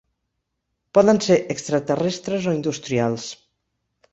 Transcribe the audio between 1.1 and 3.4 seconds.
ser extraterrestres o industrials.